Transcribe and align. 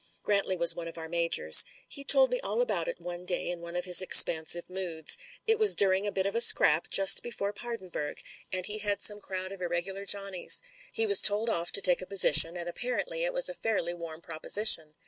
Grantley 0.23 0.57
was 0.57 0.73
one 0.73 0.87
of 0.87 0.97
our 0.97 1.07
majors. 1.07 1.63
"He 1.87 2.03
told 2.03 2.31
me 2.31 2.39
all 2.39 2.59
about 2.59 2.87
it 2.87 2.99
one 2.99 3.23
day 3.23 3.51
in 3.51 3.61
one 3.61 3.75
of 3.75 3.85
his 3.85 4.01
expansive 4.01 4.67
moods. 4.67 5.19
It 5.45 5.59
was 5.59 5.75
during 5.75 6.07
a 6.07 6.11
bit 6.11 6.25
of 6.25 6.33
a 6.33 6.41
scrap 6.41 6.89
just 6.89 7.21
before 7.21 7.53
Paardeburg, 7.53 8.19
and 8.51 8.65
he 8.65 8.79
had 8.79 9.03
some 9.03 9.21
crowd 9.21 9.51
of 9.51 9.61
irregular 9.61 10.07
Johnnies. 10.07 10.63
He 10.91 11.05
was 11.05 11.21
told 11.21 11.51
off 11.51 11.71
to 11.73 11.81
take 11.83 12.01
a 12.01 12.07
position, 12.07 12.57
and 12.57 12.67
apparently 12.67 13.23
it 13.25 13.31
was 13.31 13.47
a 13.47 13.53
fairly 13.53 13.93
warm 13.93 14.21
propo 14.21 14.47
sition. 14.49 14.93